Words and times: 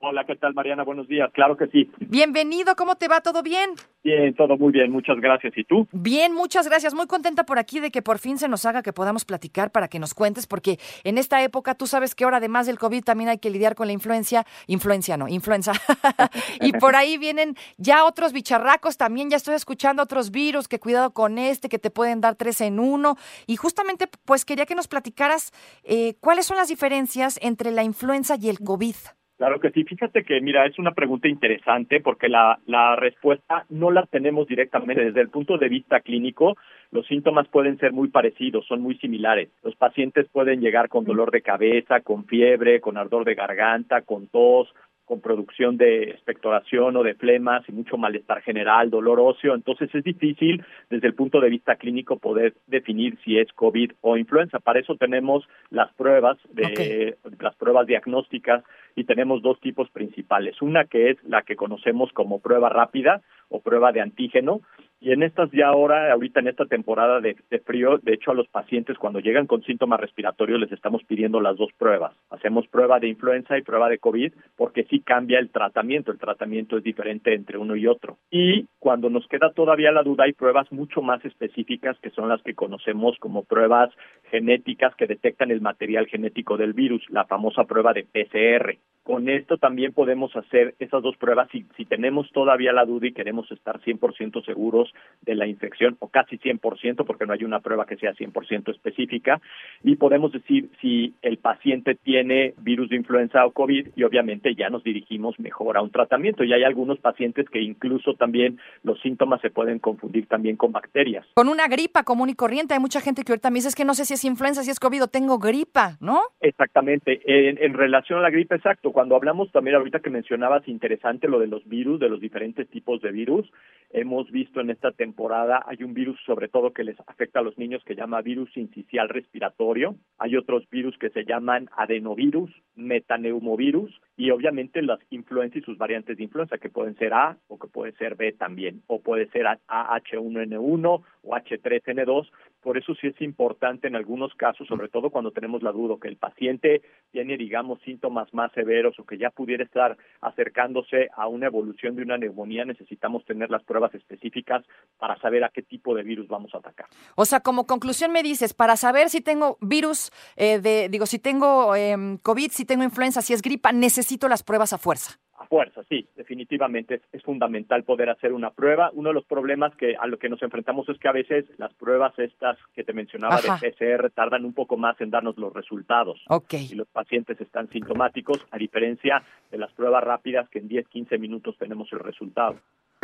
Hola, 0.00 0.24
¿qué 0.24 0.36
tal 0.36 0.54
Mariana? 0.54 0.84
Buenos 0.84 1.08
días. 1.08 1.28
Claro 1.32 1.56
que 1.56 1.66
sí. 1.66 1.90
Bienvenido, 1.98 2.76
¿cómo 2.76 2.94
te 2.94 3.08
va? 3.08 3.20
¿Todo 3.20 3.42
bien? 3.42 3.70
Bien, 4.04 4.32
todo 4.34 4.56
muy 4.56 4.72
bien. 4.72 4.92
Muchas 4.92 5.16
gracias. 5.20 5.52
¿Y 5.56 5.64
tú? 5.64 5.88
Bien, 5.90 6.32
muchas 6.32 6.68
gracias. 6.68 6.94
Muy 6.94 7.08
contenta 7.08 7.44
por 7.44 7.58
aquí 7.58 7.80
de 7.80 7.90
que 7.90 8.00
por 8.00 8.18
fin 8.18 8.38
se 8.38 8.46
nos 8.46 8.64
haga 8.64 8.82
que 8.82 8.92
podamos 8.92 9.24
platicar 9.24 9.72
para 9.72 9.88
que 9.88 9.98
nos 9.98 10.14
cuentes, 10.14 10.46
porque 10.46 10.78
en 11.02 11.18
esta 11.18 11.42
época 11.42 11.74
tú 11.74 11.88
sabes 11.88 12.14
que 12.14 12.22
ahora 12.22 12.36
además 12.36 12.68
del 12.68 12.78
COVID 12.78 13.02
también 13.02 13.28
hay 13.28 13.38
que 13.38 13.50
lidiar 13.50 13.74
con 13.74 13.88
la 13.88 13.92
influencia, 13.92 14.46
influencia 14.68 15.16
no, 15.16 15.26
influenza. 15.26 15.72
y 16.60 16.72
por 16.74 16.94
ahí 16.94 17.18
vienen 17.18 17.56
ya 17.76 18.04
otros 18.04 18.32
bicharracos 18.32 18.98
también, 18.98 19.30
ya 19.30 19.36
estoy 19.36 19.56
escuchando 19.56 20.04
otros 20.04 20.30
virus, 20.30 20.68
que 20.68 20.78
cuidado 20.78 21.12
con 21.12 21.38
este, 21.38 21.68
que 21.68 21.80
te 21.80 21.90
pueden 21.90 22.20
dar 22.20 22.36
tres 22.36 22.60
en 22.60 22.78
uno. 22.78 23.16
Y 23.48 23.56
justamente 23.56 24.08
pues 24.24 24.44
quería 24.44 24.64
que 24.64 24.76
nos 24.76 24.86
platicaras 24.86 25.52
eh, 25.82 26.14
cuáles 26.20 26.46
son 26.46 26.56
las 26.56 26.68
diferencias 26.68 27.38
entre 27.42 27.72
la 27.72 27.82
influenza 27.82 28.36
y 28.40 28.48
el 28.48 28.60
COVID. 28.60 28.94
Claro 29.38 29.60
que 29.60 29.70
sí. 29.70 29.84
Fíjate 29.84 30.24
que, 30.24 30.40
mira, 30.40 30.66
es 30.66 30.80
una 30.80 30.90
pregunta 30.90 31.28
interesante 31.28 32.00
porque 32.00 32.28
la, 32.28 32.58
la 32.66 32.96
respuesta 32.96 33.64
no 33.68 33.92
la 33.92 34.04
tenemos 34.04 34.48
directamente. 34.48 35.04
Desde 35.04 35.20
el 35.20 35.28
punto 35.28 35.58
de 35.58 35.68
vista 35.68 36.00
clínico, 36.00 36.56
los 36.90 37.06
síntomas 37.06 37.46
pueden 37.46 37.78
ser 37.78 37.92
muy 37.92 38.08
parecidos, 38.08 38.66
son 38.66 38.80
muy 38.82 38.96
similares. 38.98 39.48
Los 39.62 39.76
pacientes 39.76 40.26
pueden 40.32 40.60
llegar 40.60 40.88
con 40.88 41.04
dolor 41.04 41.30
de 41.30 41.42
cabeza, 41.42 42.00
con 42.00 42.24
fiebre, 42.24 42.80
con 42.80 42.96
ardor 42.96 43.24
de 43.24 43.36
garganta, 43.36 44.02
con 44.02 44.26
tos, 44.26 44.74
con 45.08 45.22
producción 45.22 45.78
de 45.78 46.10
expectoración 46.10 46.94
o 46.96 47.02
de 47.02 47.14
flemas 47.14 47.66
y 47.66 47.72
mucho 47.72 47.96
malestar 47.96 48.42
general, 48.42 48.90
dolor 48.90 49.18
óseo. 49.18 49.54
Entonces 49.54 49.92
es 49.94 50.04
difícil 50.04 50.62
desde 50.90 51.06
el 51.06 51.14
punto 51.14 51.40
de 51.40 51.48
vista 51.48 51.76
clínico 51.76 52.18
poder 52.18 52.52
definir 52.66 53.18
si 53.24 53.38
es 53.38 53.50
COVID 53.54 53.92
o 54.02 54.18
influenza. 54.18 54.58
Para 54.60 54.80
eso 54.80 54.96
tenemos 54.96 55.48
las 55.70 55.90
pruebas 55.94 56.36
de 56.52 57.16
las 57.40 57.56
pruebas 57.56 57.86
diagnósticas 57.86 58.62
y 58.94 59.04
tenemos 59.04 59.40
dos 59.40 59.58
tipos 59.60 59.88
principales. 59.90 60.60
Una 60.60 60.84
que 60.84 61.10
es 61.10 61.16
la 61.24 61.40
que 61.40 61.56
conocemos 61.56 62.12
como 62.12 62.40
prueba 62.40 62.68
rápida 62.68 63.22
o 63.48 63.60
prueba 63.62 63.92
de 63.92 64.02
antígeno, 64.02 64.60
y 65.00 65.12
en 65.12 65.22
estas 65.22 65.50
ya 65.52 65.68
ahora, 65.68 66.12
ahorita 66.12 66.40
en 66.40 66.48
esta 66.48 66.66
temporada 66.66 67.20
de, 67.20 67.36
frío, 67.64 67.98
de 67.98 68.14
hecho 68.14 68.32
a 68.32 68.34
los 68.34 68.48
pacientes 68.48 68.98
cuando 68.98 69.20
llegan 69.20 69.46
con 69.46 69.62
síntomas 69.62 70.00
respiratorios 70.00 70.58
les 70.58 70.72
estamos 70.72 71.04
pidiendo 71.04 71.40
las 71.40 71.56
dos 71.56 71.70
pruebas. 71.78 72.12
Hacemos 72.30 72.66
prueba 72.66 72.98
de 72.98 73.08
influenza 73.08 73.56
y 73.56 73.62
prueba 73.62 73.88
de 73.88 73.98
COVID 73.98 74.32
porque 74.56 74.84
sí 74.84 75.00
cambia 75.00 75.38
el 75.38 75.50
tratamiento, 75.50 76.10
el 76.10 76.18
tratamiento 76.18 76.76
es 76.76 76.82
diferente 76.82 77.34
entre 77.34 77.58
uno 77.58 77.76
y 77.76 77.86
otro. 77.86 78.18
Y 78.30 78.66
cuando 78.80 79.08
nos 79.08 79.26
queda 79.28 79.52
todavía 79.52 79.92
la 79.92 80.02
duda 80.02 80.24
hay 80.24 80.32
pruebas 80.32 80.70
mucho 80.72 81.00
más 81.00 81.24
específicas 81.24 81.96
que 82.00 82.10
son 82.10 82.28
las 82.28 82.42
que 82.42 82.54
conocemos 82.54 83.16
como 83.20 83.44
pruebas 83.44 83.90
genéticas 84.30 84.94
que 84.96 85.06
detectan 85.06 85.50
el 85.50 85.60
material 85.60 86.06
genético 86.06 86.56
del 86.56 86.72
virus, 86.72 87.04
la 87.10 87.24
famosa 87.24 87.64
prueba 87.64 87.92
de 87.92 88.04
PCR. 88.04 88.76
Con 89.08 89.30
esto 89.30 89.56
también 89.56 89.94
podemos 89.94 90.36
hacer 90.36 90.74
esas 90.80 91.02
dos 91.02 91.16
pruebas 91.16 91.48
si, 91.50 91.64
si 91.78 91.86
tenemos 91.86 92.30
todavía 92.30 92.74
la 92.74 92.84
duda 92.84 93.06
y 93.06 93.14
queremos 93.14 93.50
estar 93.50 93.80
100% 93.80 94.44
seguros 94.44 94.92
de 95.22 95.34
la 95.34 95.46
infección 95.46 95.96
o 96.00 96.08
casi 96.08 96.36
100% 96.36 97.06
porque 97.06 97.24
no 97.24 97.32
hay 97.32 97.42
una 97.42 97.60
prueba 97.60 97.86
que 97.86 97.96
sea 97.96 98.12
100% 98.12 98.70
específica 98.70 99.40
y 99.82 99.96
podemos 99.96 100.30
decir 100.30 100.68
si 100.82 101.14
el 101.22 101.38
paciente 101.38 101.94
tiene 101.94 102.52
virus 102.58 102.90
de 102.90 102.96
influenza 102.96 103.46
o 103.46 103.52
COVID 103.52 103.88
y 103.96 104.02
obviamente 104.02 104.54
ya 104.54 104.68
nos 104.68 104.84
dirigimos 104.84 105.40
mejor 105.40 105.78
a 105.78 105.80
un 105.80 105.90
tratamiento 105.90 106.44
y 106.44 106.52
hay 106.52 106.64
algunos 106.64 106.98
pacientes 106.98 107.48
que 107.48 107.62
incluso 107.62 108.12
también 108.12 108.58
los 108.82 109.00
síntomas 109.00 109.40
se 109.40 109.48
pueden 109.48 109.78
confundir 109.78 110.26
también 110.26 110.56
con 110.56 110.70
bacterias. 110.70 111.24
Con 111.32 111.48
una 111.48 111.66
gripa 111.66 112.02
común 112.02 112.28
y 112.28 112.34
corriente 112.34 112.74
hay 112.74 112.80
mucha 112.80 113.00
gente 113.00 113.24
que 113.24 113.32
ahorita 113.32 113.48
me 113.48 113.54
dice 113.54 113.68
es 113.68 113.74
que 113.74 113.86
no 113.86 113.94
sé 113.94 114.04
si 114.04 114.12
es 114.12 114.24
influenza, 114.26 114.62
si 114.64 114.70
es 114.70 114.78
COVID 114.78 115.04
o 115.04 115.08
tengo 115.08 115.38
gripa, 115.38 115.96
¿no? 115.98 116.20
Exactamente. 116.42 117.22
En, 117.24 117.56
en 117.56 117.72
relación 117.72 118.18
a 118.18 118.22
la 118.22 118.28
gripa, 118.28 118.54
exacto. 118.54 118.92
Cuando 118.98 119.14
hablamos 119.14 119.52
también 119.52 119.76
ahorita 119.76 120.00
que 120.00 120.10
mencionabas 120.10 120.66
interesante 120.66 121.28
lo 121.28 121.38
de 121.38 121.46
los 121.46 121.64
virus, 121.68 122.00
de 122.00 122.08
los 122.08 122.20
diferentes 122.20 122.68
tipos 122.68 123.00
de 123.00 123.12
virus, 123.12 123.48
hemos 123.90 124.28
visto 124.32 124.60
en 124.60 124.70
esta 124.70 124.90
temporada 124.90 125.62
hay 125.68 125.84
un 125.84 125.94
virus 125.94 126.18
sobre 126.26 126.48
todo 126.48 126.72
que 126.72 126.82
les 126.82 126.98
afecta 127.06 127.38
a 127.38 127.42
los 127.44 127.56
niños 127.58 127.80
que 127.84 127.94
llama 127.94 128.22
virus 128.22 128.56
incisional 128.56 129.08
respiratorio, 129.08 129.94
hay 130.18 130.36
otros 130.36 130.68
virus 130.68 130.98
que 130.98 131.10
se 131.10 131.24
llaman 131.24 131.70
adenovirus, 131.76 132.50
metaneumovirus 132.74 134.00
y 134.18 134.32
obviamente 134.32 134.82
las 134.82 134.98
influencias 135.10 135.62
y 135.62 135.64
sus 135.64 135.78
variantes 135.78 136.16
de 136.16 136.24
influenza 136.24 136.58
que 136.58 136.68
pueden 136.68 136.98
ser 136.98 137.14
A 137.14 137.38
o 137.46 137.56
que 137.56 137.68
puede 137.68 137.92
ser 137.92 138.16
B 138.16 138.32
también 138.32 138.82
o 138.88 139.00
puede 139.00 139.28
ser 139.30 139.46
AH1N1 139.46 141.02
o 141.22 141.30
H3N2, 141.30 142.28
por 142.60 142.76
eso 142.76 142.94
sí 143.00 143.06
es 143.06 143.20
importante 143.20 143.86
en 143.86 143.94
algunos 143.94 144.34
casos, 144.34 144.66
sobre 144.66 144.88
todo 144.88 145.10
cuando 145.10 145.30
tenemos 145.30 145.62
la 145.62 145.70
duda 145.70 145.94
que 146.02 146.08
el 146.08 146.16
paciente 146.16 146.82
tiene 147.12 147.36
digamos 147.36 147.80
síntomas 147.82 148.34
más 148.34 148.50
severos 148.52 148.98
o 148.98 149.06
que 149.06 149.18
ya 149.18 149.30
pudiera 149.30 149.62
estar 149.62 149.96
acercándose 150.20 151.08
a 151.16 151.28
una 151.28 151.46
evolución 151.46 151.94
de 151.94 152.02
una 152.02 152.18
neumonía, 152.18 152.64
necesitamos 152.64 153.24
tener 153.24 153.50
las 153.50 153.62
pruebas 153.62 153.94
específicas 153.94 154.64
para 154.98 155.16
saber 155.20 155.44
a 155.44 155.50
qué 155.50 155.62
tipo 155.62 155.94
de 155.94 156.02
virus 156.02 156.26
vamos 156.26 156.52
a 156.54 156.58
atacar. 156.58 156.86
O 157.14 157.24
sea, 157.24 157.38
como 157.38 157.68
conclusión 157.68 158.10
me 158.10 158.24
dices, 158.24 158.52
para 158.52 158.76
saber 158.76 159.10
si 159.10 159.20
tengo 159.20 159.58
virus, 159.60 160.10
eh, 160.36 160.58
de, 160.58 160.88
digo, 160.88 161.06
si 161.06 161.20
tengo 161.20 161.76
eh, 161.76 162.18
COVID, 162.22 162.50
si 162.50 162.64
tengo 162.64 162.82
influenza, 162.82 163.22
si 163.22 163.32
es 163.32 163.42
gripa, 163.42 163.70
necesito 163.70 164.07
las 164.28 164.42
pruebas 164.42 164.72
a 164.72 164.78
fuerza. 164.78 165.18
A 165.38 165.46
fuerza, 165.46 165.82
sí, 165.88 166.08
definitivamente 166.16 166.96
es, 166.96 167.02
es, 167.12 167.22
fundamental 167.22 167.84
poder 167.84 168.10
hacer 168.10 168.32
una 168.32 168.50
prueba. 168.50 168.90
Uno 168.94 169.10
de 169.10 169.14
los 169.14 169.24
problemas 169.24 169.74
que 169.76 169.94
a 169.96 170.06
lo 170.06 170.18
que 170.18 170.28
nos 170.28 170.42
enfrentamos 170.42 170.88
es 170.88 170.98
que 170.98 171.08
a 171.08 171.12
veces 171.12 171.44
las 171.58 171.72
pruebas 171.74 172.18
estas 172.18 172.58
que 172.74 172.82
te 172.82 172.92
mencionaba 172.92 173.36
Ajá. 173.36 173.58
de 173.60 173.70
PCR 173.70 174.10
tardan 174.10 174.44
un 174.44 174.52
poco 174.52 174.76
más 174.76 175.00
en 175.00 175.10
darnos 175.10 175.38
los 175.38 175.52
resultados. 175.52 176.20
Ok. 176.28 176.54
Y 176.54 176.74
los 176.74 176.88
pacientes 176.88 177.40
están 177.40 177.68
sintomáticos, 177.70 178.38
a 178.50 178.58
diferencia 178.58 179.22
de 179.50 179.58
las 179.58 179.72
pruebas 179.72 180.02
rápidas 180.02 180.48
que 180.48 180.58
en 180.58 180.66
10, 180.66 180.88
15 180.88 181.18
minutos 181.18 181.56
tenemos 181.56 181.92
el 181.92 182.00
resultado 182.00 182.58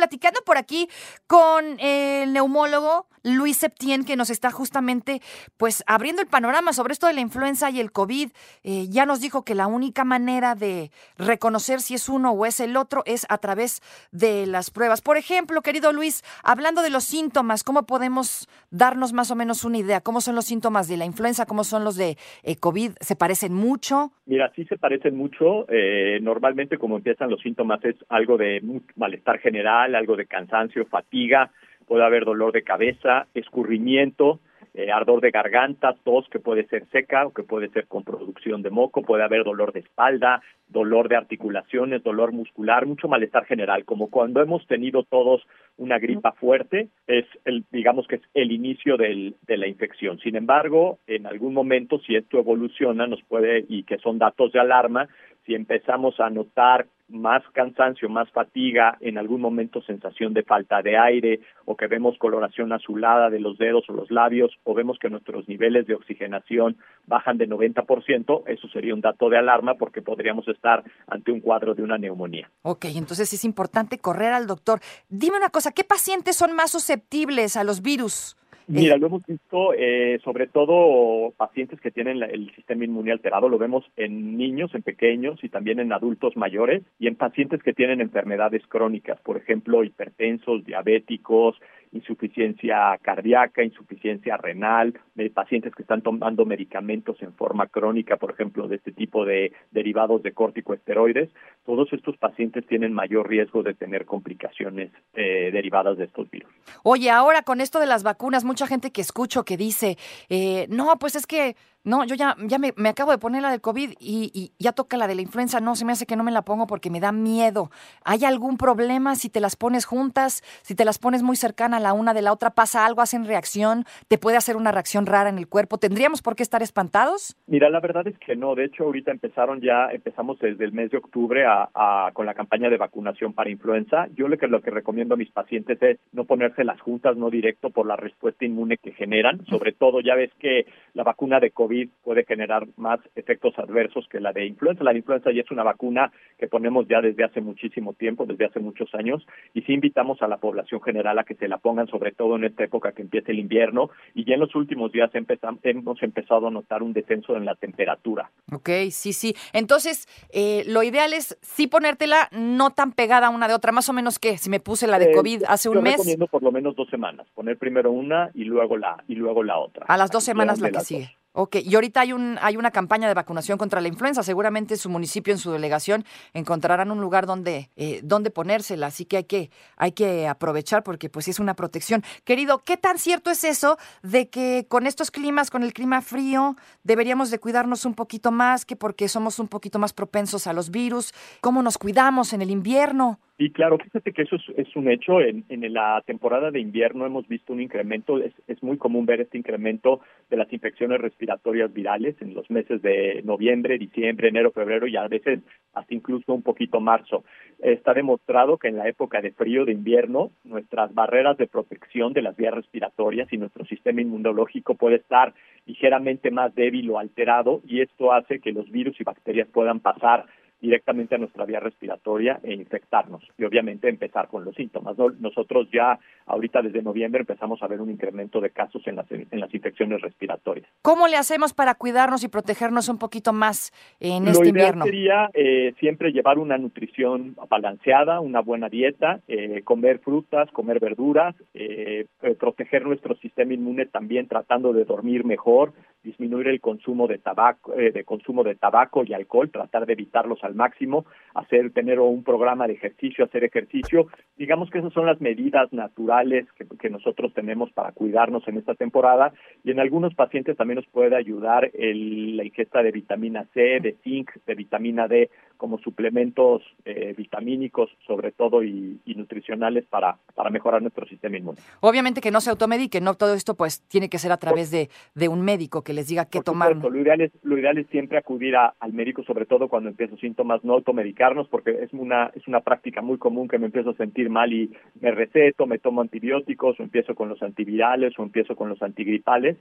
platicando 0.05 0.39
por 0.45 0.57
aquí 0.59 0.87
con 1.25 1.79
el 1.79 2.31
neumólogo 2.31 3.07
Luis 3.25 3.57
Septien, 3.57 4.05
que 4.05 4.15
nos 4.15 4.29
está 4.29 4.51
justamente 4.51 5.19
pues 5.57 5.83
abriendo 5.87 6.21
el 6.21 6.27
panorama 6.27 6.73
sobre 6.73 6.93
esto 6.93 7.07
de 7.07 7.13
la 7.13 7.21
influenza 7.21 7.71
y 7.71 7.79
el 7.79 7.91
COVID. 7.91 8.29
Eh, 8.63 8.85
ya 8.89 9.07
nos 9.07 9.19
dijo 9.19 9.43
que 9.43 9.55
la 9.55 9.65
única 9.65 10.03
manera 10.03 10.53
de 10.53 10.91
reconocer 11.17 11.81
si 11.81 11.95
es 11.95 12.07
uno 12.07 12.31
o 12.31 12.45
es 12.45 12.59
el 12.59 12.77
otro 12.77 13.01
es 13.07 13.25
a 13.29 13.39
través 13.39 13.81
de 14.11 14.45
las 14.45 14.69
pruebas. 14.69 15.01
Por 15.01 15.17
ejemplo, 15.17 15.63
querido 15.63 15.91
Luis, 15.91 16.23
hablando 16.43 16.83
de 16.83 16.91
los 16.91 17.03
síntomas, 17.03 17.63
¿cómo 17.63 17.87
podemos 17.87 18.47
darnos 18.69 19.11
más 19.11 19.31
o 19.31 19.35
menos 19.35 19.63
una 19.63 19.79
idea? 19.79 20.01
¿Cómo 20.01 20.21
son 20.21 20.35
los 20.35 20.45
síntomas 20.45 20.87
de 20.87 20.97
la 20.97 21.05
influenza? 21.05 21.47
¿Cómo 21.47 21.63
son 21.63 21.83
los 21.83 21.95
de 21.95 22.17
eh, 22.43 22.57
COVID? 22.57 22.91
¿Se 22.99 23.15
parecen 23.15 23.55
mucho? 23.55 24.11
Mira, 24.27 24.51
sí 24.55 24.65
se 24.65 24.77
parecen 24.77 25.17
mucho. 25.17 25.65
Eh, 25.69 26.19
normalmente 26.21 26.77
como 26.77 26.97
empiezan 26.97 27.31
los 27.31 27.41
síntomas 27.41 27.83
es 27.85 27.95
algo 28.09 28.37
de 28.37 28.61
malestar 28.95 29.39
general 29.39 29.94
algo 29.95 30.15
de 30.15 30.25
cansancio, 30.25 30.85
fatiga, 30.85 31.51
puede 31.87 32.03
haber 32.03 32.25
dolor 32.25 32.51
de 32.51 32.63
cabeza, 32.63 33.27
escurrimiento, 33.33 34.39
eh, 34.77 34.91
ardor 34.91 35.21
de 35.21 35.31
garganta, 35.31 35.95
tos 36.03 36.27
que 36.29 36.39
puede 36.39 36.67
ser 36.67 36.85
seca 36.87 37.25
o 37.25 37.33
que 37.33 37.43
puede 37.43 37.69
ser 37.69 37.87
con 37.87 38.03
producción 38.03 38.61
de 38.61 38.69
moco, 38.69 39.03
puede 39.03 39.23
haber 39.23 39.45
dolor 39.45 39.71
de 39.71 39.79
espalda, 39.79 40.41
dolor 40.67 41.07
de 41.07 41.15
articulaciones, 41.15 42.03
dolor 42.03 42.33
muscular, 42.33 42.85
mucho 42.85 43.07
malestar 43.07 43.45
general, 43.45 43.85
como 43.85 44.09
cuando 44.09 44.41
hemos 44.41 44.67
tenido 44.67 45.03
todos 45.03 45.47
una 45.77 45.97
gripa 45.97 46.33
fuerte, 46.33 46.89
es 47.07 47.25
el, 47.45 47.63
digamos 47.71 48.05
que 48.07 48.15
es 48.15 48.21
el 48.33 48.51
inicio 48.51 48.97
del, 48.97 49.35
de 49.47 49.55
la 49.55 49.67
infección. 49.67 50.19
Sin 50.19 50.35
embargo, 50.35 50.99
en 51.07 51.25
algún 51.25 51.53
momento, 51.53 51.99
si 51.99 52.17
esto 52.17 52.39
evoluciona, 52.39 53.07
nos 53.07 53.23
puede, 53.23 53.63
y 53.69 53.83
que 53.83 53.97
son 53.99 54.17
datos 54.17 54.51
de 54.51 54.59
alarma, 54.59 55.07
si 55.45 55.55
empezamos 55.55 56.19
a 56.19 56.29
notar 56.29 56.87
más 57.07 57.43
cansancio, 57.53 58.09
más 58.09 58.29
fatiga, 58.31 58.97
en 58.99 59.17
algún 59.17 59.41
momento 59.41 59.81
sensación 59.81 60.33
de 60.33 60.43
falta 60.43 60.81
de 60.81 60.97
aire 60.97 61.39
o 61.65 61.75
que 61.75 61.87
vemos 61.87 62.17
coloración 62.17 62.73
azulada 62.73 63.29
de 63.29 63.39
los 63.39 63.57
dedos 63.57 63.83
o 63.89 63.93
los 63.93 64.09
labios 64.09 64.51
o 64.63 64.73
vemos 64.73 64.97
que 64.99 65.09
nuestros 65.09 65.47
niveles 65.47 65.85
de 65.87 65.95
oxigenación 65.95 66.77
bajan 67.05 67.37
de 67.37 67.47
90%, 67.47 68.43
eso 68.47 68.67
sería 68.69 68.93
un 68.93 69.01
dato 69.01 69.29
de 69.29 69.37
alarma 69.37 69.75
porque 69.75 70.01
podríamos 70.01 70.47
estar 70.47 70.83
ante 71.07 71.31
un 71.31 71.41
cuadro 71.41 71.75
de 71.75 71.83
una 71.83 71.97
neumonía. 71.97 72.49
Ok, 72.63 72.85
entonces 72.85 73.31
es 73.31 73.45
importante 73.45 73.99
correr 73.99 74.33
al 74.33 74.47
doctor. 74.47 74.79
Dime 75.09 75.37
una 75.37 75.49
cosa, 75.49 75.71
¿qué 75.71 75.83
pacientes 75.83 76.35
son 76.35 76.55
más 76.55 76.71
susceptibles 76.71 77.57
a 77.57 77.63
los 77.63 77.81
virus? 77.81 78.35
Mira, 78.67 78.97
lo 78.97 79.07
hemos 79.07 79.25
visto 79.25 79.73
eh, 79.73 80.19
sobre 80.23 80.47
todo 80.47 81.31
pacientes 81.37 81.79
que 81.79 81.91
tienen 81.91 82.23
el 82.23 82.53
sistema 82.55 82.83
inmune 82.83 83.11
alterado, 83.11 83.47
lo 83.47 83.59
vemos 83.59 83.85
en 83.95 84.37
niños, 84.37 84.73
en 84.73 84.81
pequeños 84.81 85.43
y 85.43 85.49
también 85.49 85.79
en 85.79 85.93
adultos 85.93 86.35
mayores 86.35 86.81
y 86.97 87.07
en 87.07 87.15
pacientes 87.15 87.61
que 87.61 87.73
tienen 87.73 88.01
enfermedades 88.01 88.65
crónicas, 88.67 89.19
por 89.21 89.37
ejemplo, 89.37 89.83
hipertensos, 89.83 90.65
diabéticos, 90.65 91.55
insuficiencia 91.95 92.97
cardíaca, 93.01 93.63
insuficiencia 93.63 94.37
renal, 94.37 94.93
pacientes 95.33 95.73
que 95.73 95.81
están 95.81 96.01
tomando 96.01 96.45
medicamentos 96.45 97.21
en 97.21 97.33
forma 97.33 97.67
crónica, 97.67 98.17
por 98.17 98.31
ejemplo, 98.31 98.67
de 98.67 98.75
este 98.75 98.91
tipo 98.91 99.25
de 99.25 99.53
derivados 99.71 100.21
de 100.23 100.33
corticoesteroides, 100.33 101.29
todos 101.65 101.91
estos 101.93 102.17
pacientes 102.17 102.65
tienen 102.67 102.93
mayor 102.93 103.29
riesgo 103.29 103.63
de 103.63 103.73
tener 103.73 104.05
complicaciones 104.05 104.91
eh, 105.13 105.49
derivadas 105.51 105.97
de 105.97 106.05
estos 106.05 106.29
virus. 106.29 106.51
Oye, 106.83 107.09
ahora 107.09 107.43
con 107.43 107.61
esto 107.61 107.79
de 107.79 107.87
las 107.87 108.03
vacunas, 108.03 108.43
mucha 108.43 108.67
gente 108.67 108.91
que 108.91 109.01
escucho 109.01 109.43
que 109.43 109.57
dice, 109.57 109.97
eh, 110.29 110.67
no, 110.69 110.97
pues 110.99 111.15
es 111.15 111.25
que 111.25 111.55
no, 111.85 112.03
yo 112.03 112.15
ya, 112.15 112.35
ya 112.47 112.57
me, 112.57 112.73
acabo 112.89 113.11
de 113.11 113.19
poner 113.19 113.43
la 113.43 113.51
del 113.51 113.61
COVID 113.61 113.91
y, 113.99 114.51
ya 114.57 114.71
toca 114.71 114.97
la 114.97 115.07
de 115.07 115.13
la 115.13 115.21
influenza. 115.21 115.59
No, 115.59 115.75
se 115.75 115.85
me 115.85 115.91
hace 115.91 116.07
que 116.07 116.15
no 116.15 116.23
me 116.23 116.31
la 116.31 116.41
pongo 116.41 116.65
porque 116.65 116.89
me 116.89 116.99
da 116.99 117.11
miedo. 117.11 117.69
¿Hay 118.03 118.25
algún 118.25 118.57
problema 118.57 119.13
si 119.15 119.29
te 119.29 119.39
las 119.39 119.55
pones 119.55 119.85
juntas? 119.85 120.41
Si 120.63 120.73
te 120.73 120.83
las 120.83 120.97
pones 120.97 121.21
muy 121.21 121.35
cercana 121.35 121.79
la 121.79 121.93
una 121.93 122.15
de 122.15 122.23
la 122.23 122.33
otra, 122.33 122.49
pasa 122.49 122.87
algo, 122.87 123.01
hacen 123.01 123.25
reacción, 123.25 123.83
te 124.07 124.17
puede 124.17 124.35
hacer 124.35 124.57
una 124.57 124.71
reacción 124.71 125.05
rara 125.05 125.29
en 125.29 125.37
el 125.37 125.47
cuerpo. 125.47 125.77
¿Tendríamos 125.77 126.23
por 126.23 126.35
qué 126.35 126.41
estar 126.41 126.63
espantados? 126.63 127.37
Mira, 127.45 127.69
la 127.69 127.79
verdad 127.79 128.07
es 128.07 128.17
que 128.17 128.35
no. 128.35 128.55
De 128.55 128.65
hecho, 128.65 128.85
ahorita 128.85 129.11
empezaron 129.11 129.61
ya, 129.61 129.89
empezamos 129.91 130.39
desde 130.39 130.65
el 130.65 130.71
mes 130.71 130.89
de 130.89 130.97
octubre 130.97 131.45
a, 131.45 132.09
con 132.13 132.25
la 132.25 132.33
campaña 132.33 132.69
de 132.69 132.77
vacunación 132.77 133.33
para 133.33 133.51
influenza. 133.51 134.07
Yo 134.15 134.27
lo 134.27 134.39
que, 134.39 134.47
lo 134.47 134.61
que 134.61 134.71
recomiendo 134.71 135.13
a 135.13 135.17
mis 135.17 135.29
pacientes 135.29 135.79
es 135.83 135.99
no 136.13 136.25
ponerse 136.25 136.63
las 136.63 136.81
juntas, 136.81 137.15
no 137.15 137.29
directo 137.29 137.69
por 137.69 137.85
la 137.85 137.95
respuesta 137.95 138.43
inmune 138.43 138.77
que 138.77 138.91
generan. 138.93 139.45
Sobre 139.45 139.71
todo, 139.71 140.01
ya 140.01 140.15
ves 140.15 140.31
que 140.39 140.65
la 140.95 141.03
vacuna 141.03 141.39
de 141.39 141.51
COVID 141.51 141.74
puede 142.03 142.23
generar 142.25 142.67
más 142.77 142.99
efectos 143.15 143.53
adversos 143.57 144.07
que 144.09 144.19
la 144.19 144.31
de 144.31 144.45
influenza. 144.45 144.83
La 144.83 144.91
de 144.91 144.99
influenza 144.99 145.31
ya 145.31 145.41
es 145.41 145.51
una 145.51 145.63
vacuna 145.63 146.11
que 146.37 146.47
ponemos 146.47 146.87
ya 146.87 147.01
desde 147.01 147.23
hace 147.23 147.41
muchísimo 147.41 147.93
tiempo, 147.93 148.25
desde 148.25 148.45
hace 148.45 148.59
muchos 148.59 148.93
años, 148.95 149.25
y 149.53 149.61
sí 149.61 149.73
invitamos 149.73 150.21
a 150.21 150.27
la 150.27 150.37
población 150.37 150.81
general 150.81 151.19
a 151.19 151.23
que 151.23 151.35
se 151.35 151.47
la 151.47 151.57
pongan, 151.57 151.87
sobre 151.87 152.11
todo 152.11 152.35
en 152.35 152.45
esta 152.45 152.63
época 152.63 152.91
que 152.91 153.01
empieza 153.01 153.31
el 153.31 153.39
invierno, 153.39 153.89
y 154.13 154.25
ya 154.25 154.35
en 154.35 154.39
los 154.39 154.55
últimos 154.55 154.91
días 154.91 155.11
hemos 155.13 156.01
empezado 156.03 156.47
a 156.47 156.51
notar 156.51 156.83
un 156.83 156.93
descenso 156.93 157.35
en 157.35 157.45
la 157.45 157.55
temperatura. 157.55 158.29
Ok, 158.51 158.69
sí, 158.91 159.13
sí. 159.13 159.35
Entonces, 159.53 160.07
eh, 160.31 160.63
lo 160.67 160.83
ideal 160.83 161.13
es 161.13 161.37
sí 161.41 161.67
ponértela 161.67 162.29
no 162.31 162.71
tan 162.71 162.91
pegada 162.91 163.29
una 163.29 163.47
de 163.47 163.53
otra, 163.53 163.71
más 163.71 163.89
o 163.89 163.93
menos 163.93 164.19
que 164.19 164.37
si 164.37 164.49
me 164.49 164.59
puse 164.59 164.87
la 164.87 164.99
de 164.99 165.11
eh, 165.11 165.15
COVID 165.15 165.43
hace 165.47 165.69
un 165.69 165.75
yo 165.75 165.81
mes. 165.81 165.93
recomiendo 165.93 166.27
por 166.27 166.43
lo 166.43 166.51
menos 166.51 166.75
dos 166.75 166.89
semanas, 166.89 167.27
poner 167.33 167.57
primero 167.57 167.91
una 167.91 168.29
y 168.33 168.43
luego 168.43 168.77
la, 168.77 169.03
y 169.07 169.15
luego 169.15 169.43
la 169.43 169.57
otra. 169.57 169.85
A 169.87 169.97
las 169.97 170.11
dos 170.11 170.23
semanas 170.23 170.59
la 170.59 170.71
que 170.71 170.79
sigue. 170.81 171.15
Ok, 171.37 171.57
y 171.57 171.75
ahorita 171.75 171.99
hay, 171.99 172.13
un, 172.13 172.39
hay 172.41 172.55
una 172.55 172.71
campaña 172.71 173.09
de 173.09 173.13
vacunación 173.13 173.57
contra 173.57 173.81
la 173.81 173.89
influenza. 173.89 174.23
Seguramente 174.23 174.77
su 174.77 174.89
municipio, 174.89 175.33
en 175.33 175.37
su 175.37 175.51
delegación, 175.51 176.05
encontrarán 176.33 176.91
un 176.91 177.01
lugar 177.01 177.25
donde, 177.25 177.71
eh, 177.75 178.01
ponérsela. 178.33 178.87
Así 178.87 179.03
que 179.03 179.17
hay, 179.17 179.23
que 179.25 179.51
hay 179.75 179.91
que 179.91 180.29
aprovechar 180.29 180.83
porque 180.83 181.09
pues 181.09 181.27
es 181.27 181.41
una 181.41 181.53
protección. 181.53 182.05
Querido, 182.23 182.63
¿qué 182.63 182.77
tan 182.77 182.97
cierto 182.97 183.31
es 183.31 183.43
eso 183.43 183.77
de 184.01 184.29
que 184.29 184.65
con 184.69 184.87
estos 184.87 185.11
climas, 185.11 185.51
con 185.51 185.63
el 185.63 185.73
clima 185.73 186.01
frío, 186.01 186.55
deberíamos 186.83 187.31
de 187.31 187.39
cuidarnos 187.39 187.83
un 187.83 187.95
poquito 187.95 188.31
más 188.31 188.63
que 188.63 188.77
porque 188.77 189.09
somos 189.09 189.37
un 189.37 189.49
poquito 189.49 189.77
más 189.77 189.91
propensos 189.91 190.47
a 190.47 190.53
los 190.53 190.71
virus? 190.71 191.13
¿Cómo 191.41 191.61
nos 191.61 191.77
cuidamos 191.77 192.31
en 192.31 192.43
el 192.43 192.49
invierno? 192.49 193.19
Y 193.37 193.51
claro, 193.51 193.77
fíjate 193.77 194.13
que 194.13 194.21
eso 194.21 194.37
es, 194.55 194.75
un 194.77 194.89
hecho. 194.89 195.19
En, 195.19 195.43
en, 195.49 195.73
la 195.73 196.01
temporada 196.05 196.51
de 196.51 196.61
invierno 196.61 197.05
hemos 197.05 197.27
visto 197.27 197.51
un 197.51 197.61
incremento, 197.61 198.17
es, 198.19 198.33
es, 198.47 198.63
muy 198.63 198.77
común 198.77 199.05
ver 199.05 199.19
este 199.19 199.37
incremento 199.37 199.99
de 200.29 200.37
las 200.37 200.51
infecciones 200.53 201.01
respiratorias 201.01 201.73
virales 201.73 202.15
en 202.21 202.33
los 202.33 202.49
meses 202.49 202.81
de 202.81 203.21
noviembre, 203.25 203.77
diciembre, 203.77 204.29
enero, 204.29 204.51
febrero 204.51 204.87
y 204.87 204.95
a 204.95 205.09
veces 205.09 205.41
hasta 205.73 205.93
incluso 205.93 206.33
un 206.33 206.43
poquito 206.43 206.79
marzo. 206.79 207.25
Está 207.59 207.93
demostrado 207.93 208.57
que 208.57 208.69
en 208.69 208.77
la 208.77 208.87
época 208.87 209.19
de 209.19 209.33
frío 209.33 209.65
de 209.65 209.73
invierno, 209.73 210.31
nuestras 210.45 210.93
barreras 210.93 211.37
de 211.37 211.47
protección 211.47 212.13
de 212.13 212.21
las 212.21 212.37
vías 212.37 212.53
respiratorias 212.53 213.31
y 213.33 213.37
nuestro 213.37 213.65
sistema 213.65 213.99
inmunológico 213.99 214.75
puede 214.75 214.95
estar 214.95 215.33
ligeramente 215.65 216.31
más 216.31 216.55
débil 216.55 216.89
o 216.91 216.99
alterado 216.99 217.61
y 217.67 217.81
esto 217.81 218.13
hace 218.13 218.39
que 218.39 218.53
los 218.53 218.71
virus 218.71 218.99
y 219.01 219.03
bacterias 219.03 219.49
puedan 219.49 219.81
pasar 219.81 220.25
directamente 220.59 221.15
a 221.15 221.17
nuestra 221.17 221.45
vía 221.45 221.59
respiratoria 221.59 222.39
e 222.43 222.53
infectarnos 222.53 223.23
y 223.37 223.43
obviamente 223.43 223.89
empezar 223.89 224.27
con 224.27 224.45
los 224.45 224.55
síntomas. 224.55 224.97
Nosotros 225.19 225.67
ya 225.71 225.99
ahorita 226.25 226.61
desde 226.61 226.81
noviembre 226.81 227.21
empezamos 227.21 227.61
a 227.61 227.67
ver 227.67 227.81
un 227.81 227.91
incremento 227.91 228.41
de 228.41 228.49
casos 228.49 228.81
en 228.87 228.95
las, 228.95 229.05
en 229.11 229.39
las 229.39 229.53
infecciones 229.53 230.01
respiratorias. 230.01 230.67
¿Cómo 230.81 231.07
le 231.07 231.17
hacemos 231.17 231.53
para 231.53 231.75
cuidarnos 231.75 232.23
y 232.23 232.27
protegernos 232.27 232.89
un 232.89 232.97
poquito 232.97 233.33
más 233.33 233.71
en 233.99 234.27
este 234.27 234.47
invierno? 234.47 234.85
Lo 234.85 234.91
sería 234.91 235.29
eh, 235.33 235.73
siempre 235.79 236.11
llevar 236.11 236.39
una 236.39 236.57
nutrición 236.57 237.35
balanceada, 237.49 238.19
una 238.19 238.41
buena 238.41 238.69
dieta, 238.69 239.19
eh, 239.27 239.61
comer 239.63 239.99
frutas, 239.99 240.49
comer 240.51 240.79
verduras, 240.79 241.35
eh, 241.53 242.05
proteger 242.39 242.85
nuestro 242.85 243.15
sistema 243.17 243.53
inmune 243.53 243.85
también 243.85 244.27
tratando 244.27 244.73
de 244.73 244.85
dormir 244.85 245.25
mejor, 245.25 245.73
disminuir 246.05 246.47
el 246.47 246.61
consumo 246.61 247.07
de 247.07 247.17
tabaco, 247.17 247.73
de 247.73 248.03
consumo 248.03 248.43
de 248.43 248.55
tabaco 248.55 249.03
y 249.03 249.13
alcohol, 249.13 249.49
tratar 249.49 249.85
de 249.85 249.93
evitarlos 249.93 250.43
al 250.43 250.55
máximo, 250.55 251.05
hacer, 251.33 251.71
tener 251.71 251.99
un 251.99 252.23
programa 252.23 252.67
de 252.67 252.73
ejercicio, 252.73 253.25
hacer 253.25 253.43
ejercicio. 253.43 254.07
Digamos 254.37 254.69
que 254.69 254.79
esas 254.79 254.93
son 254.93 255.05
las 255.05 255.19
medidas 255.19 255.71
naturales 255.73 256.45
que, 256.57 256.65
que 256.79 256.89
nosotros 256.89 257.33
tenemos 257.33 257.71
para 257.71 257.91
cuidarnos 257.91 258.47
en 258.47 258.57
esta 258.57 258.75
temporada 258.75 259.33
y 259.63 259.71
en 259.71 259.79
algunos 259.79 260.13
pacientes 260.13 260.55
también 260.55 260.75
nos 260.75 260.87
puede 260.87 261.15
ayudar 261.15 261.71
el, 261.73 262.37
la 262.37 262.43
ingesta 262.43 262.83
de 262.83 262.91
vitamina 262.91 263.45
C, 263.53 263.79
de 263.81 263.95
zinc, 264.03 264.31
de 264.45 264.55
vitamina 264.55 265.07
D 265.07 265.29
como 265.57 265.79
suplementos 265.79 266.61
eh, 266.83 267.13
vitamínicos, 267.17 267.89
sobre 268.05 268.31
todo, 268.31 268.63
y, 268.63 268.99
nutricionales 269.15 269.85
para, 269.85 270.17
para 270.35 270.49
mejorar 270.49 270.81
nuestro 270.81 271.07
sistema 271.07 271.37
inmune. 271.37 271.57
Obviamente 271.79 272.19
que 272.19 272.31
no 272.31 272.41
se 272.41 272.49
automedique, 272.49 272.99
no 272.99 273.13
todo 273.15 273.33
esto 273.33 273.55
pues 273.55 273.81
tiene 273.87 274.09
que 274.09 274.17
ser 274.17 274.33
a 274.33 274.37
través 274.37 274.71
de, 274.71 274.89
de 275.13 275.29
un 275.29 275.41
médico 275.41 275.81
que 275.81 275.93
les 275.95 276.07
diga 276.07 276.25
qué 276.25 276.41
tomar. 276.41 276.75
Lo 276.75 276.95
ideal, 276.95 277.21
es, 277.21 277.31
lo 277.43 277.57
ideal 277.57 277.77
es 277.77 277.87
siempre 277.87 278.17
acudir 278.17 278.55
al 278.55 278.93
médico, 278.93 279.23
sobre 279.23 279.45
todo 279.45 279.67
cuando 279.67 279.89
empiezo 279.89 280.17
síntomas, 280.17 280.63
no 280.63 280.73
automedicarnos, 280.73 281.47
porque 281.47 281.71
es 281.81 281.91
una, 281.93 282.31
es 282.35 282.47
una 282.47 282.59
práctica 282.59 283.01
muy 283.01 283.17
común 283.17 283.47
que 283.47 283.57
me 283.57 283.67
empiezo 283.67 283.91
a 283.91 283.95
sentir 283.95 284.29
mal 284.29 284.53
y 284.53 284.71
me 284.99 285.11
receto, 285.11 285.65
me 285.65 285.79
tomo 285.79 286.01
antibióticos, 286.01 286.79
o 286.79 286.83
empiezo 286.83 287.15
con 287.15 287.29
los 287.29 287.41
antivirales, 287.41 288.17
o 288.19 288.23
empiezo 288.23 288.55
con 288.55 288.69
los 288.69 288.81
antigripales, 288.81 289.57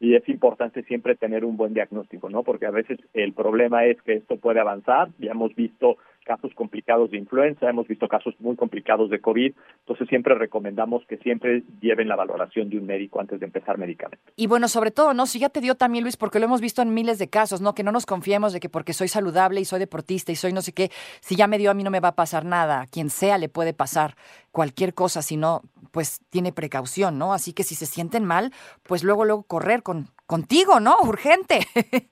y 0.00 0.14
es 0.14 0.28
importante 0.28 0.82
siempre 0.84 1.16
tener 1.16 1.44
un 1.44 1.56
buen 1.56 1.74
diagnóstico, 1.74 2.30
¿no? 2.30 2.42
Porque 2.44 2.66
a 2.66 2.70
veces 2.70 2.98
el 3.14 3.32
problema 3.32 3.84
es 3.84 4.00
que 4.02 4.14
esto 4.14 4.36
puede 4.36 4.60
avanzar, 4.60 5.08
ya 5.18 5.32
hemos 5.32 5.54
visto 5.54 5.96
casos 6.24 6.52
complicados 6.54 7.10
de 7.10 7.18
influenza, 7.18 7.68
hemos 7.68 7.88
visto 7.88 8.06
casos 8.08 8.34
muy 8.38 8.56
complicados 8.56 9.10
de 9.10 9.20
COVID, 9.20 9.54
entonces 9.80 10.08
siempre 10.08 10.34
recomendamos 10.34 11.04
que 11.06 11.16
siempre 11.18 11.62
lleven 11.80 12.08
la 12.08 12.16
valoración 12.16 12.68
de 12.68 12.78
un 12.78 12.86
médico 12.86 13.20
antes 13.20 13.40
de 13.40 13.46
empezar 13.46 13.78
medicamentos. 13.78 14.32
Y 14.36 14.46
bueno, 14.46 14.68
sobre 14.68 14.90
todo, 14.90 15.14
¿no? 15.14 15.26
Si 15.26 15.38
ya 15.38 15.48
te 15.48 15.60
dio 15.60 15.74
también, 15.74 16.04
Luis, 16.04 16.16
porque 16.16 16.38
lo 16.38 16.44
hemos 16.44 16.60
visto 16.60 16.82
en 16.82 16.92
miles 16.92 17.18
de 17.18 17.28
casos, 17.28 17.60
¿no? 17.60 17.74
Que 17.74 17.82
no 17.82 17.92
nos 17.92 18.06
confiemos 18.06 18.52
de 18.52 18.60
que 18.60 18.68
porque 18.68 18.92
soy 18.92 19.08
saludable 19.08 19.60
y 19.60 19.64
soy 19.64 19.78
deportista 19.78 20.32
y 20.32 20.36
soy 20.36 20.52
no 20.52 20.60
sé 20.60 20.72
qué, 20.72 20.90
si 21.20 21.36
ya 21.36 21.46
me 21.46 21.58
dio 21.58 21.70
a 21.70 21.74
mí 21.74 21.82
no 21.82 21.90
me 21.90 22.00
va 22.00 22.08
a 22.08 22.16
pasar 22.16 22.44
nada, 22.44 22.82
a 22.82 22.86
quien 22.86 23.10
sea 23.10 23.38
le 23.38 23.48
puede 23.48 23.72
pasar 23.72 24.14
cualquier 24.52 24.94
cosa, 24.94 25.22
si 25.22 25.36
no, 25.36 25.62
pues 25.92 26.20
tiene 26.30 26.52
precaución, 26.52 27.18
¿no? 27.18 27.32
Así 27.32 27.52
que 27.52 27.62
si 27.62 27.74
se 27.74 27.86
sienten 27.86 28.24
mal, 28.24 28.52
pues 28.82 29.04
luego, 29.04 29.24
luego 29.24 29.42
correr 29.44 29.82
con, 29.82 30.08
contigo, 30.26 30.80
¿no? 30.80 30.96
Urgente. 31.02 31.60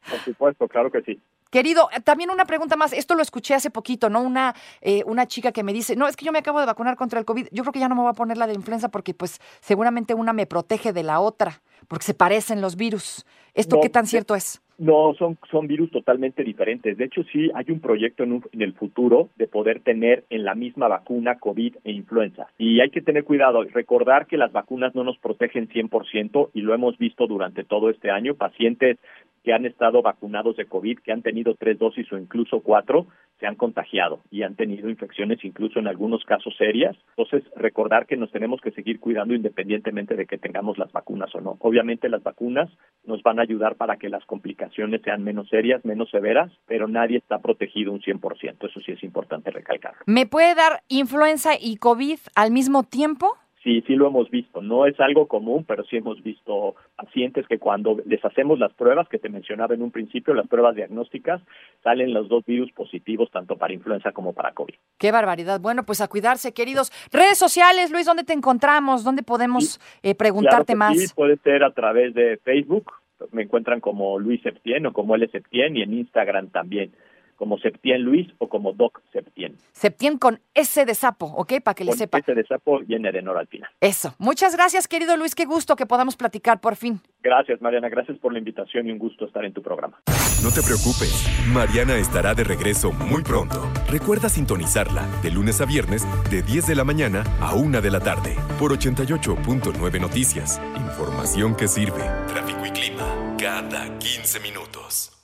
Por 0.09 0.21
supuesto, 0.21 0.69
claro 0.69 0.91
que 0.91 1.03
sí. 1.03 1.21
Querido, 1.51 1.89
eh, 1.97 2.01
también 2.01 2.31
una 2.31 2.45
pregunta 2.45 2.77
más. 2.77 2.93
Esto 2.93 3.15
lo 3.15 3.23
escuché 3.23 3.55
hace 3.55 3.71
poquito, 3.71 4.11
¿no? 4.11 4.21
Una, 4.21 4.55
eh, 4.81 5.03
una 5.07 5.27
chica 5.27 5.53
que 5.53 5.63
me 5.63 5.73
dice, 5.73 5.97
no, 5.97 6.09
es 6.09 6.17
que 6.17 6.25
yo 6.25 6.33
me 6.33 6.39
acabo 6.39 6.61
de 6.61 6.67
vacunar 6.67 6.97
contra 6.97 7.19
el 7.19 7.25
COVID. 7.25 7.49
Yo 7.53 7.63
creo 7.63 7.73
que 7.73 7.81
ya 7.81 7.89
no 7.89 7.95
me 7.95 8.03
voy 8.03 8.11
a 8.11 8.15
poner 8.15 8.37
la 8.37 8.47
de 8.47 8.55
influenza 8.55 8.91
porque 8.91 9.15
pues 9.15 9.41
seguramente 9.61 10.15
una 10.15 10.33
me 10.33 10.47
protege 10.47 10.93
de 10.93 11.03
la 11.03 11.21
otra, 11.21 11.63
porque 11.89 12.05
se 12.05 12.15
parecen 12.15 12.61
los 12.61 12.77
virus. 12.77 13.25
¿Esto 13.55 13.81
qué 13.81 13.89
tan 13.89 14.07
cierto 14.07 14.35
es? 14.35 14.61
No, 14.79 15.15
son, 15.15 15.39
son 15.51 15.67
virus 15.67 15.91
totalmente 15.91 16.45
diferentes. 16.45 16.99
De 16.99 17.05
hecho, 17.07 17.23
sí 17.33 17.51
hay 17.55 17.65
un 17.71 17.81
proyecto 17.81 18.25
en, 18.25 18.43
en, 18.53 18.61
el 18.61 18.75
futuro 18.75 19.31
de 19.37 19.47
poder 19.47 19.81
tener 19.81 20.25
en 20.29 20.45
la 20.45 20.55
misma 20.55 20.87
vacuna 20.87 21.39
COVID 21.39 21.77
e 21.83 21.93
influenza. 21.93 22.49
Y 22.59 22.81
hay 22.81 22.91
que 22.91 23.01
tener 23.01 23.25
cuidado, 23.25 23.65
recordar 23.65 24.27
que 24.27 24.37
las 24.37 24.53
vacunas 24.53 24.95
no 24.95 25.03
nos 25.03 25.17
protegen 25.17 25.69
100% 25.69 26.51
y 26.53 26.61
lo 26.61 26.75
hemos 26.75 26.99
visto 26.99 27.27
durante 27.27 27.65
todo 27.65 27.89
este 27.89 28.11
año. 28.11 28.35
Pacientes 28.35 28.99
que 29.47 29.53
han 29.53 29.65
estado 29.65 30.03
vacunados 30.03 30.57
de 30.57 30.67
COVID, 30.67 30.99
que 30.99 31.13
han 31.13 31.23
tenido 31.23 31.55
tres 31.55 31.79
dosis 31.79 32.13
o 32.13 32.19
incluso 32.19 32.63
cuatro, 32.63 33.07
se 33.39 33.47
han 33.47 33.55
contagiado 33.55 34.19
y 34.29 34.43
han 34.43 34.57
tenido 34.57 34.91
infecciones 34.91 35.45
incluso 35.45 35.79
en 35.79 35.87
algunos 35.87 36.25
casos 36.25 36.53
serias. 36.57 36.97
Entonces, 37.17 37.49
recordar 37.55 38.07
que 38.07 38.17
nos 38.17 38.33
tenemos 38.33 38.61
que 38.61 38.73
seguir 38.73 38.99
cuidando 38.99 39.35
independientemente 39.35 40.17
de 40.17 40.27
que 40.27 40.37
tengamos 40.37 40.79
las 40.79 40.91
vacunas 40.91 41.33
o 41.37 41.41
no. 41.41 41.57
Obviamente 41.61 42.09
las 42.09 42.25
vacunas 42.25 42.69
nos 43.05 43.23
van 43.23 43.39
a 43.39 43.43
ayudar 43.43 43.77
para 43.77 43.99
que 43.99 44.09
las 44.09 44.25
complicaciones 44.25 45.03
sean 45.03 45.23
menos 45.23 45.49
serias, 45.49 45.85
menos 45.85 46.11
severas, 46.11 46.51
pero 46.67 46.89
nadie 46.89 47.19
está 47.19 47.39
protegido 47.39 47.93
un 47.93 48.01
100%. 48.01 48.69
Eso 48.69 48.81
sí 48.81 48.91
es 48.91 49.03
importante 49.05 49.53
recalcar. 49.53 49.95
¿Me 50.07 50.27
puede 50.27 50.57
dar 50.57 50.83
influenza 50.89 51.53
y 51.61 51.77
COVID 51.77 52.19
al 52.35 52.51
mismo 52.51 52.83
tiempo? 52.83 53.37
Sí, 53.67 53.83
sí 53.85 53.97
lo 53.97 54.07
hemos 54.07 54.31
visto. 54.31 54.63
No 54.63 54.87
es 54.87 54.95
algo 55.01 55.27
común, 55.27 55.65
pero 55.67 55.83
sí 55.87 55.97
hemos 55.97 56.23
visto 56.23 56.77
pacientes 56.95 57.49
que 57.49 57.59
cuando 57.59 57.97
les 58.07 58.25
hacemos 58.25 58.61
las 58.61 58.73
pruebas 58.73 59.09
que 59.09 59.19
te 59.19 59.29
mencionaba 59.29 59.75
en 59.75 59.83
un 59.83 59.91
principio, 59.91 60.35
las 60.35 60.47
pruebas 60.47 60.77
diagnósticas, 60.77 61.43
salen 61.83 62.15
los 62.15 62.29
dos 62.29 62.45
virus 62.47 62.71
positivos 62.71 63.29
tanto 63.33 63.57
para 63.57 63.75
influenza 63.75 64.13
como 64.13 64.35
para 64.35 64.53
COVID. 64.53 64.77
Qué 64.99 65.11
barbaridad. 65.11 65.61
Bueno, 65.61 65.83
pues 65.83 66.01
a 66.01 66.07
cuidarse, 66.07 66.55
queridos. 66.55 66.93
Redes 67.11 67.39
sociales, 67.39 67.91
Luis, 67.91 68.07
¿dónde 68.07 68.23
te 68.23 68.35
encontramos? 68.35 69.03
¿Dónde 69.03 69.25
podemos 69.25 69.81
eh, 70.05 70.15
preguntarte 70.15 70.75
Claro 70.75 70.79
más? 70.79 71.01
Sí, 71.01 71.13
puede 71.13 71.37
ser 71.39 71.65
a 71.65 71.73
través 71.73 72.15
de 72.15 72.37
Facebook. 72.45 72.93
Me 73.33 73.43
encuentran 73.43 73.81
como 73.81 74.21
Luis 74.21 74.43
Septien 74.43 74.87
o 74.87 74.93
como 74.93 75.17
L 75.17 75.27
Septien 75.27 75.77
y 75.77 75.83
en 75.83 75.93
Instagram 75.93 76.51
también 76.51 76.93
como 77.37 77.59
Septien 77.59 78.03
Luis 78.03 78.29
o 78.39 78.49
como 78.49 78.73
Doc 78.73 79.01
Septien. 79.13 79.57
Septien 79.73 80.19
con 80.19 80.41
S 80.55 80.85
de 80.85 80.95
sapo, 80.95 81.27
¿ok? 81.27 81.61
Para 81.63 81.75
que 81.75 81.85
le 81.85 81.93
sepa. 81.93 82.19
S 82.19 82.35
de 82.35 82.45
sapo 82.45 82.81
y 82.87 82.95
N 82.95 83.11
de 83.11 83.23
Nora 83.23 83.41
al 83.41 83.47
final. 83.47 83.71
Eso. 83.81 84.15
Muchas 84.19 84.57
gracias, 84.57 84.89
querido 84.89 85.17
Luis. 85.17 85.35
Qué 85.35 85.45
gusto 85.45 85.77
que 85.77 85.87
podamos 85.87 86.17
platicar 86.17 86.61
por 86.61 86.77
fin. 86.77 87.01
Gracias, 87.23 87.61
Mariana. 87.61 87.89
Gracias 87.89 88.19
por 88.19 88.33
la 88.33 88.39
invitación 88.39 88.89
y 88.89 88.93
un 88.93 88.99
gusto 88.99 89.27
estar 89.27 89.45
en 89.45 89.53
tu 89.53 89.63
programa. 89.63 90.01
No 90.43 90.51
te 90.51 90.63
preocupes, 90.63 91.27
Mariana 91.53 91.97
estará 91.97 92.35
de 92.35 92.45
regreso 92.45 92.93
muy 92.93 93.23
pronto. 93.23 93.63
Recuerda 93.91 94.29
sintonizarla 94.29 95.07
de 95.23 95.31
lunes 95.31 95.61
a 95.61 95.65
viernes 95.65 96.07
de 96.31 96.43
10 96.43 96.67
de 96.67 96.75
la 96.75 96.85
mañana 96.85 97.25
a 97.41 97.55
1 97.55 97.81
de 97.81 97.91
la 97.91 98.01
tarde 98.01 98.37
por 98.59 98.73
88.9 98.73 100.01
Noticias. 100.01 100.61
Información 100.77 101.57
que 101.57 101.69
sirve. 101.69 102.03
Tráfico 102.29 102.67
y 102.67 102.71
clima 102.71 103.37
cada 103.39 103.99
15 103.99 104.41
minutos. 104.41 105.16